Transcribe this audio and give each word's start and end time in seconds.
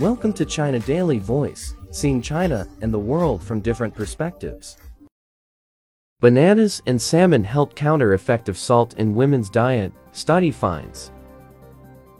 Welcome 0.00 0.32
to 0.34 0.44
China 0.44 0.78
Daily 0.78 1.18
Voice, 1.18 1.74
seeing 1.90 2.22
China 2.22 2.68
and 2.82 2.94
the 2.94 2.98
world 3.00 3.42
from 3.42 3.58
different 3.58 3.96
perspectives. 3.96 4.76
Bananas 6.20 6.80
and 6.86 7.02
salmon 7.02 7.42
help 7.42 7.74
counter 7.74 8.12
effect 8.12 8.48
of 8.48 8.56
salt 8.56 8.94
in 8.94 9.16
women's 9.16 9.50
diet, 9.50 9.92
study 10.12 10.52
finds. 10.52 11.10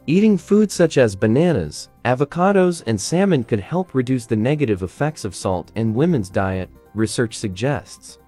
Eating 0.09 0.37
foods 0.37 0.75
such 0.75 0.99
as 0.99 1.15
bananas, 1.15 1.89
avocados, 2.05 2.83
and 2.89 3.01
salmon 3.01 3.45
could 3.45 3.61
help 3.61 3.95
reduce 3.95 4.27
the 4.27 4.35
negative 4.35 4.83
effects 4.83 5.25
of 5.25 5.37
salt 5.37 5.71
in 5.77 5.95
women's 5.95 6.31
diet, 6.31 6.69
research 6.95 7.37
suggests. 7.39 8.19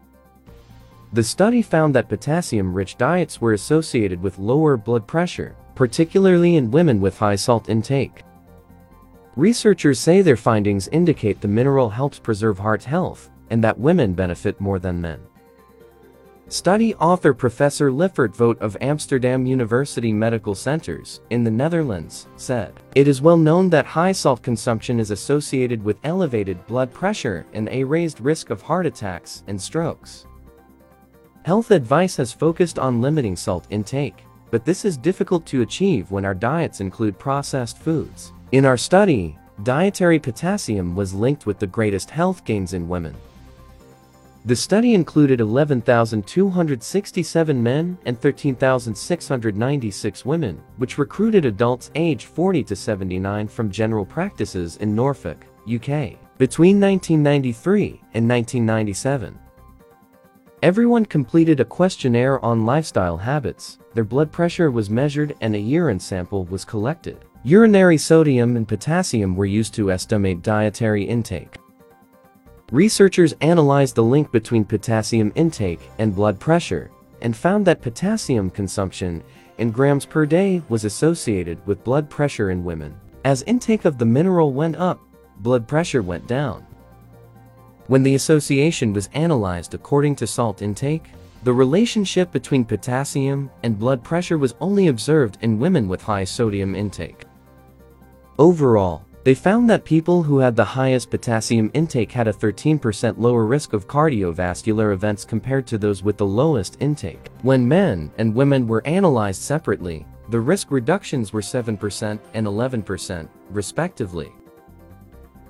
The 1.12 1.24
study 1.24 1.60
found 1.60 1.92
that 1.96 2.08
potassium-rich 2.08 2.98
diets 2.98 3.40
were 3.40 3.54
associated 3.54 4.22
with 4.22 4.38
lower 4.38 4.76
blood 4.76 5.08
pressure, 5.08 5.56
particularly 5.74 6.54
in 6.54 6.70
women 6.70 7.00
with 7.00 7.18
high 7.18 7.34
salt 7.34 7.68
intake. 7.68 8.22
Researchers 9.36 10.00
say 10.00 10.22
their 10.22 10.36
findings 10.36 10.88
indicate 10.88 11.40
the 11.40 11.48
mineral 11.48 11.88
helps 11.88 12.18
preserve 12.18 12.58
heart 12.58 12.82
health, 12.82 13.30
and 13.50 13.62
that 13.62 13.78
women 13.78 14.12
benefit 14.12 14.60
more 14.60 14.78
than 14.78 15.00
men. 15.00 15.20
Study 16.48 16.96
author 16.96 17.32
Professor 17.32 17.92
Liffert 17.92 18.34
Vogt 18.34 18.60
of 18.60 18.76
Amsterdam 18.80 19.46
University 19.46 20.12
Medical 20.12 20.56
Centers, 20.56 21.20
in 21.30 21.44
the 21.44 21.50
Netherlands, 21.50 22.26
said, 22.34 22.74
It 22.96 23.06
is 23.06 23.22
well 23.22 23.36
known 23.36 23.70
that 23.70 23.86
high 23.86 24.10
salt 24.10 24.42
consumption 24.42 24.98
is 24.98 25.12
associated 25.12 25.80
with 25.80 26.00
elevated 26.02 26.66
blood 26.66 26.92
pressure 26.92 27.46
and 27.52 27.68
a 27.68 27.84
raised 27.84 28.20
risk 28.20 28.50
of 28.50 28.62
heart 28.62 28.84
attacks 28.84 29.44
and 29.46 29.62
strokes. 29.62 30.26
Health 31.44 31.70
advice 31.70 32.16
has 32.16 32.32
focused 32.32 32.80
on 32.80 33.00
limiting 33.00 33.36
salt 33.36 33.68
intake, 33.70 34.24
but 34.50 34.64
this 34.64 34.84
is 34.84 34.96
difficult 34.96 35.46
to 35.46 35.62
achieve 35.62 36.10
when 36.10 36.24
our 36.24 36.34
diets 36.34 36.80
include 36.80 37.16
processed 37.16 37.78
foods. 37.78 38.32
In 38.52 38.64
our 38.64 38.76
study, 38.76 39.36
dietary 39.62 40.18
potassium 40.18 40.96
was 40.96 41.14
linked 41.14 41.46
with 41.46 41.60
the 41.60 41.68
greatest 41.68 42.10
health 42.10 42.44
gains 42.44 42.72
in 42.72 42.88
women. 42.88 43.14
The 44.44 44.56
study 44.56 44.94
included 44.94 45.40
11,267 45.40 47.62
men 47.62 47.96
and 48.06 48.20
13,696 48.20 50.24
women, 50.24 50.60
which 50.78 50.98
recruited 50.98 51.44
adults 51.44 51.92
aged 51.94 52.26
40 52.26 52.64
to 52.64 52.74
79 52.74 53.46
from 53.46 53.70
general 53.70 54.04
practices 54.04 54.78
in 54.78 54.96
Norfolk, 54.96 55.46
UK, 55.72 56.16
between 56.36 56.80
1993 56.80 58.00
and 58.14 58.28
1997. 58.28 59.38
Everyone 60.64 61.06
completed 61.06 61.60
a 61.60 61.64
questionnaire 61.64 62.44
on 62.44 62.66
lifestyle 62.66 63.16
habits, 63.16 63.78
their 63.94 64.02
blood 64.02 64.32
pressure 64.32 64.72
was 64.72 64.90
measured 64.90 65.36
and 65.40 65.54
a 65.54 65.58
urine 65.58 66.00
sample 66.00 66.46
was 66.46 66.64
collected. 66.64 67.24
Urinary 67.42 67.96
sodium 67.96 68.54
and 68.54 68.68
potassium 68.68 69.34
were 69.34 69.46
used 69.46 69.72
to 69.72 69.90
estimate 69.90 70.42
dietary 70.42 71.04
intake. 71.04 71.56
Researchers 72.70 73.32
analyzed 73.40 73.94
the 73.94 74.04
link 74.04 74.30
between 74.30 74.62
potassium 74.62 75.32
intake 75.34 75.80
and 75.98 76.14
blood 76.14 76.38
pressure 76.38 76.90
and 77.22 77.34
found 77.34 77.66
that 77.66 77.80
potassium 77.80 78.50
consumption 78.50 79.22
in 79.56 79.70
grams 79.70 80.04
per 80.04 80.26
day 80.26 80.60
was 80.68 80.84
associated 80.84 81.66
with 81.66 81.82
blood 81.82 82.10
pressure 82.10 82.50
in 82.50 82.62
women. 82.62 82.94
As 83.24 83.42
intake 83.44 83.86
of 83.86 83.96
the 83.96 84.04
mineral 84.04 84.52
went 84.52 84.76
up, 84.76 85.00
blood 85.38 85.66
pressure 85.66 86.02
went 86.02 86.26
down. 86.26 86.66
When 87.86 88.02
the 88.02 88.16
association 88.16 88.92
was 88.92 89.08
analyzed 89.14 89.72
according 89.72 90.16
to 90.16 90.26
salt 90.26 90.60
intake, 90.60 91.04
the 91.42 91.54
relationship 91.54 92.32
between 92.32 92.66
potassium 92.66 93.50
and 93.62 93.78
blood 93.78 94.04
pressure 94.04 94.36
was 94.36 94.54
only 94.60 94.88
observed 94.88 95.38
in 95.40 95.58
women 95.58 95.88
with 95.88 96.02
high 96.02 96.24
sodium 96.24 96.74
intake. 96.74 97.24
Overall, 98.40 99.04
they 99.22 99.34
found 99.34 99.68
that 99.68 99.84
people 99.84 100.22
who 100.22 100.38
had 100.38 100.56
the 100.56 100.64
highest 100.64 101.10
potassium 101.10 101.70
intake 101.74 102.10
had 102.10 102.26
a 102.26 102.32
13% 102.32 103.18
lower 103.18 103.44
risk 103.44 103.74
of 103.74 103.86
cardiovascular 103.86 104.94
events 104.94 105.26
compared 105.26 105.66
to 105.66 105.76
those 105.76 106.02
with 106.02 106.16
the 106.16 106.24
lowest 106.24 106.78
intake. 106.80 107.28
When 107.42 107.68
men 107.68 108.10
and 108.16 108.34
women 108.34 108.66
were 108.66 108.80
analyzed 108.86 109.42
separately, 109.42 110.06
the 110.30 110.40
risk 110.40 110.70
reductions 110.70 111.34
were 111.34 111.42
7% 111.42 112.18
and 112.32 112.46
11%, 112.46 113.28
respectively. 113.50 114.32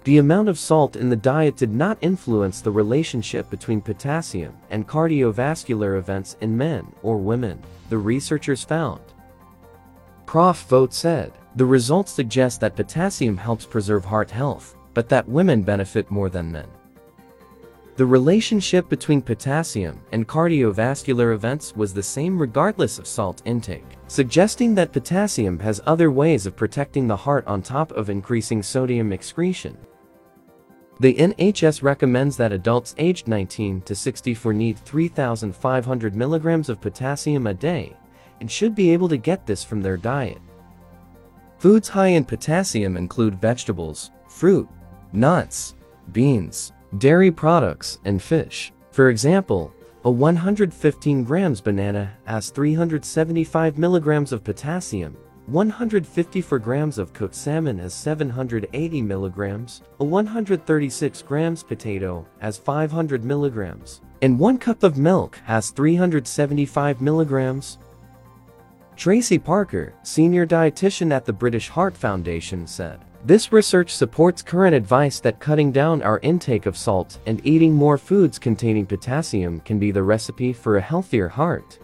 The 0.03 0.19
amount 0.19 0.49
of 0.49 0.59
salt 0.59 0.97
in 0.97 1.09
the 1.11 1.15
diet 1.15 1.57
did 1.57 1.73
not 1.73 1.97
influence 2.01 2.61
the 2.61 2.73
relationship 2.73 3.49
between 3.51 3.81
potassium 3.81 4.57
and 4.71 4.89
cardiovascular 4.89 5.97
events 5.97 6.37
in 6.41 6.59
men 6.59 6.93
or 7.05 7.19
women, 7.19 7.63
the 7.89 7.99
researchers 7.99 8.65
found. 8.65 9.01
Prof. 10.27 10.67
Vogt 10.69 10.93
said, 10.93 11.33
the 11.57 11.67
results 11.67 12.13
suggest 12.13 12.61
that 12.61 12.77
potassium 12.77 13.37
helps 13.37 13.67
preserve 13.67 14.05
heart 14.05 14.31
health, 14.31 14.77
but 14.95 15.09
that 15.09 15.29
women 15.29 15.63
benefit 15.63 16.11
more 16.11 16.29
than 16.29 16.53
men. 16.53 16.69
The 17.97 18.07
relationship 18.07 18.89
between 18.89 19.21
potassium 19.21 20.01
and 20.13 20.27
cardiovascular 20.27 21.35
events 21.35 21.77
was 21.77 21.93
the 21.93 22.03
same 22.03 22.39
regardless 22.39 22.99
of 22.99 23.07
salt 23.07 23.43
intake, 23.45 23.85
suggesting 24.07 24.75
that 24.77 24.93
potassium 24.93 25.59
has 25.59 25.83
other 25.85 26.11
ways 26.11 26.47
of 26.47 26.57
protecting 26.57 27.07
the 27.07 27.17
heart 27.17 27.47
on 27.47 27.61
top 27.61 27.93
of 27.93 28.09
increasing 28.09 28.63
sodium 28.63 29.13
excretion. 29.13 29.77
The 31.01 31.15
NHS 31.15 31.83
recommends 31.83 32.37
that 32.37 32.53
adults 32.53 32.95
aged 32.97 33.27
19 33.27 33.83
to 33.83 33.95
64 33.95 34.53
need 34.53 34.79
3,500 34.79 36.15
milligrams 36.15 36.69
of 36.69 36.81
potassium 36.81 37.47
a 37.47 37.55
day 37.55 37.97
and 38.41 38.51
should 38.51 38.75
be 38.75 38.91
able 38.91 39.09
to 39.09 39.17
get 39.17 39.47
this 39.47 39.65
from 39.65 39.83
their 39.83 39.97
diet. 39.97 40.41
Foods 41.61 41.91
high 41.91 42.07
in 42.07 42.25
potassium 42.25 42.97
include 42.97 43.39
vegetables, 43.39 44.13
fruit, 44.31 44.67
nuts, 45.13 45.75
beans, 46.11 46.73
dairy 46.97 47.31
products, 47.31 47.99
and 48.07 48.23
fish. 48.23 48.73
For 48.93 49.11
example, 49.11 49.71
a 50.05 50.11
115 50.11 51.23
grams 51.23 51.61
banana 51.61 52.17
has 52.25 52.49
375 52.49 53.77
milligrams 53.77 54.33
of 54.33 54.43
potassium, 54.43 55.15
154 55.49 56.59
grams 56.59 56.97
of 56.97 57.13
cooked 57.13 57.35
salmon 57.35 57.79
has 57.79 57.93
780 57.93 59.03
milligrams, 59.03 59.83
a 59.99 60.05
136 60.05 61.21
grams 61.21 61.63
potato 61.63 62.27
has 62.39 62.57
500 62.57 63.23
milligrams, 63.23 64.01
and 64.23 64.39
1 64.39 64.57
cup 64.57 64.83
of 64.83 64.97
milk 64.97 65.39
has 65.45 65.69
375 65.73 67.03
milligrams. 67.03 67.77
Tracy 68.97 69.39
Parker, 69.39 69.95
senior 70.03 70.47
dietitian 70.47 71.13
at 71.13 71.25
the 71.25 71.33
British 71.33 71.69
Heart 71.69 71.97
Foundation 71.97 72.67
said, 72.67 73.01
this 73.25 73.53
research 73.53 73.95
supports 73.95 74.41
current 74.41 74.75
advice 74.75 75.21
that 75.21 75.41
cutting 75.41 75.73
down 75.73 76.03
our 76.03 76.21
intake 76.21 76.65
of 76.65 76.77
salt 76.77 77.19
and 77.27 77.45
eating 77.47 77.75
more 77.75 77.99
foods 77.99 78.39
containing 78.39 78.87
potassium 78.87 79.61
can 79.61 79.79
be 79.79 79.91
the 79.91 80.03
recipe 80.03 80.55
for 80.55 80.77
a 80.77 80.83
healthier 80.83 81.29
heart. 81.29 81.79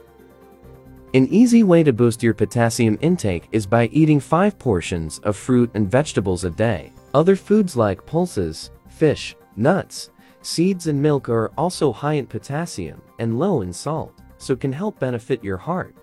An 1.13 1.27
easy 1.29 1.63
way 1.63 1.83
to 1.83 1.93
boost 1.93 2.23
your 2.23 2.33
potassium 2.33 2.99
intake 3.03 3.49
is 3.53 3.67
by 3.67 3.87
eating 3.89 4.19
5 4.19 4.59
portions 4.59 5.19
of 5.21 5.37
fruit 5.37 5.71
and 5.75 5.91
vegetables 5.91 6.45
a 6.45 6.51
day. 6.51 6.93
Other 7.13 7.37
foods 7.37 7.77
like 7.77 8.07
pulses, 8.07 8.71
fish, 8.89 9.37
nuts, 9.57 10.11
seeds 10.41 10.87
and 10.87 11.01
milk 11.01 11.29
are 11.29 11.53
also 11.59 11.93
high 11.93 12.15
in 12.15 12.27
potassium 12.27 13.03
and 13.19 13.39
low 13.39 13.61
in 13.61 13.73
salt, 13.73 14.23
so 14.39 14.57
can 14.57 14.73
help 14.73 14.99
benefit 14.99 15.45
your 15.45 15.59
heart. 15.59 15.95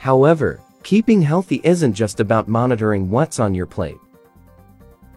However, 0.00 0.60
keeping 0.82 1.20
healthy 1.20 1.60
isn't 1.62 1.92
just 1.92 2.20
about 2.20 2.48
monitoring 2.48 3.10
what's 3.10 3.38
on 3.38 3.54
your 3.54 3.66
plate. 3.66 3.98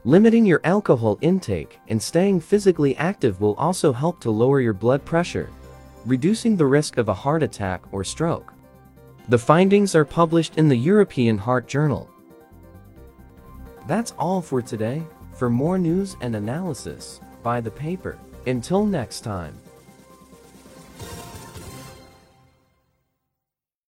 Limiting 0.03 0.45
your 0.45 0.59
alcohol 0.65 1.17
intake 1.21 1.79
and 1.87 2.01
staying 2.01 2.41
physically 2.41 2.93
active 2.97 3.39
will 3.39 3.53
also 3.53 3.93
help 3.93 4.19
to 4.19 4.29
lower 4.29 4.59
your 4.59 4.73
blood 4.73 5.05
pressure, 5.05 5.49
reducing 6.05 6.57
the 6.57 6.65
risk 6.65 6.97
of 6.97 7.07
a 7.07 7.13
heart 7.13 7.43
attack 7.43 7.81
or 7.93 8.03
stroke. 8.03 8.51
The 9.29 9.37
findings 9.37 9.95
are 9.95 10.03
published 10.03 10.57
in 10.57 10.67
the 10.67 10.75
European 10.75 11.37
Heart 11.37 11.65
Journal. 11.69 12.09
That's 13.87 14.13
all 14.19 14.41
for 14.41 14.61
today. 14.61 15.01
For 15.31 15.49
more 15.49 15.77
news 15.77 16.17
and 16.19 16.35
analysis, 16.35 17.21
buy 17.41 17.61
the 17.61 17.71
paper. 17.71 18.19
Until 18.47 18.85
next 18.85 19.21
time. 19.21 19.57